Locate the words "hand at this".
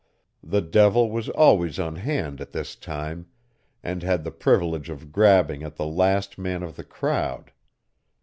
1.97-2.75